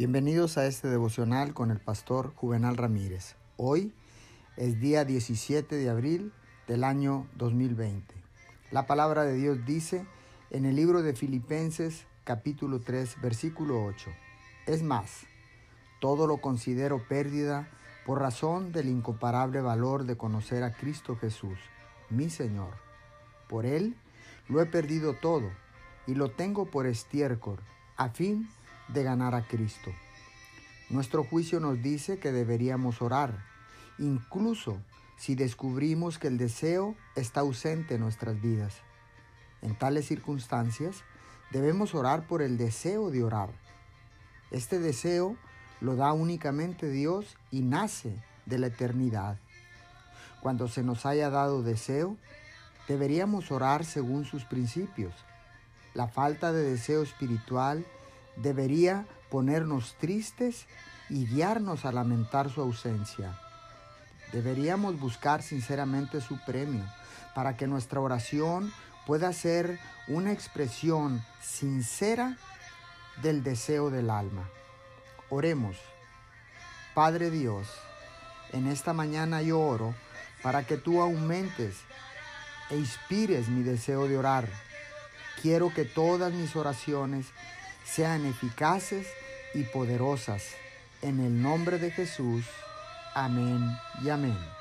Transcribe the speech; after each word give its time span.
Bienvenidos 0.00 0.56
a 0.56 0.64
este 0.64 0.88
devocional 0.88 1.52
con 1.52 1.70
el 1.70 1.78
pastor 1.78 2.32
Juvenal 2.34 2.78
Ramírez. 2.78 3.36
Hoy 3.58 3.92
es 4.56 4.80
día 4.80 5.04
17 5.04 5.76
de 5.76 5.90
abril 5.90 6.32
del 6.66 6.84
año 6.84 7.26
2020. 7.34 8.14
La 8.70 8.86
palabra 8.86 9.24
de 9.24 9.34
Dios 9.34 9.58
dice 9.66 10.06
en 10.48 10.64
el 10.64 10.76
libro 10.76 11.02
de 11.02 11.12
Filipenses 11.12 12.06
capítulo 12.24 12.80
3 12.80 13.20
versículo 13.20 13.84
8. 13.84 14.08
Es 14.66 14.82
más, 14.82 15.26
todo 16.00 16.26
lo 16.26 16.38
considero 16.38 17.06
pérdida 17.06 17.68
por 18.06 18.20
razón 18.20 18.72
del 18.72 18.88
incomparable 18.88 19.60
valor 19.60 20.04
de 20.04 20.16
conocer 20.16 20.62
a 20.62 20.72
Cristo 20.72 21.14
Jesús, 21.16 21.58
mi 22.08 22.30
Señor. 22.30 22.72
Por 23.50 23.66
Él 23.66 23.94
lo 24.48 24.62
he 24.62 24.64
perdido 24.64 25.12
todo 25.12 25.50
y 26.06 26.14
lo 26.14 26.30
tengo 26.30 26.70
por 26.70 26.86
estiércol, 26.86 27.58
a 27.98 28.08
fin 28.08 28.44
de 28.44 28.59
de 28.92 29.02
ganar 29.02 29.34
a 29.34 29.46
Cristo. 29.46 29.92
Nuestro 30.88 31.24
juicio 31.24 31.60
nos 31.60 31.82
dice 31.82 32.18
que 32.18 32.32
deberíamos 32.32 33.00
orar, 33.00 33.44
incluso 33.98 34.80
si 35.16 35.34
descubrimos 35.34 36.18
que 36.18 36.28
el 36.28 36.38
deseo 36.38 36.96
está 37.14 37.40
ausente 37.40 37.94
en 37.94 38.00
nuestras 38.00 38.40
vidas. 38.40 38.74
En 39.62 39.76
tales 39.76 40.06
circunstancias, 40.06 41.04
debemos 41.50 41.94
orar 41.94 42.26
por 42.26 42.42
el 42.42 42.56
deseo 42.56 43.10
de 43.10 43.22
orar. 43.22 43.50
Este 44.50 44.78
deseo 44.78 45.36
lo 45.80 45.94
da 45.94 46.12
únicamente 46.12 46.90
Dios 46.90 47.36
y 47.50 47.60
nace 47.60 48.12
de 48.46 48.58
la 48.58 48.68
eternidad. 48.68 49.38
Cuando 50.40 50.68
se 50.68 50.82
nos 50.82 51.06
haya 51.06 51.30
dado 51.30 51.62
deseo, 51.62 52.16
deberíamos 52.88 53.52
orar 53.52 53.84
según 53.84 54.24
sus 54.24 54.44
principios. 54.44 55.14
La 55.94 56.08
falta 56.08 56.52
de 56.52 56.62
deseo 56.62 57.02
espiritual 57.02 57.84
debería 58.42 59.06
ponernos 59.30 59.94
tristes 59.98 60.66
y 61.08 61.26
guiarnos 61.26 61.84
a 61.84 61.92
lamentar 61.92 62.50
su 62.50 62.60
ausencia. 62.60 63.38
Deberíamos 64.32 64.98
buscar 64.98 65.42
sinceramente 65.42 66.20
su 66.20 66.38
premio 66.44 66.84
para 67.34 67.56
que 67.56 67.66
nuestra 67.66 68.00
oración 68.00 68.72
pueda 69.06 69.32
ser 69.32 69.78
una 70.08 70.32
expresión 70.32 71.24
sincera 71.40 72.36
del 73.22 73.42
deseo 73.42 73.90
del 73.90 74.10
alma. 74.10 74.48
Oremos. 75.30 75.76
Padre 76.94 77.30
Dios, 77.30 77.68
en 78.52 78.66
esta 78.66 78.92
mañana 78.92 79.42
yo 79.42 79.60
oro 79.60 79.94
para 80.42 80.64
que 80.64 80.76
tú 80.76 81.00
aumentes 81.00 81.76
e 82.70 82.76
inspires 82.76 83.48
mi 83.48 83.62
deseo 83.62 84.06
de 84.08 84.18
orar. 84.18 84.48
Quiero 85.42 85.72
que 85.72 85.84
todas 85.84 86.32
mis 86.32 86.54
oraciones 86.56 87.26
sean 87.90 88.24
eficaces 88.26 89.06
y 89.54 89.64
poderosas. 89.64 90.54
En 91.02 91.20
el 91.20 91.42
nombre 91.42 91.78
de 91.78 91.90
Jesús. 91.90 92.44
Amén 93.14 93.76
y 94.02 94.10
amén. 94.10 94.59